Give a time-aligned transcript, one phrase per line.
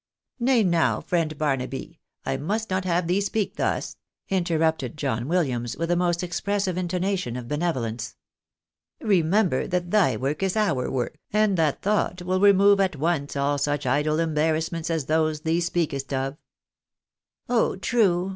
[0.39, 3.97] ""Nay, now, friend Barnaby, I must not have thee speak thus,"
[4.29, 8.15] interrupted J ohn Williams, with the most expressive intonation of benevolence."
[9.01, 13.59] Remember that thy work is our work, and that thought will remove at once all
[13.59, 16.35] such idle embarrassments as those thee speakest of.""
[17.55, 18.29] Oh true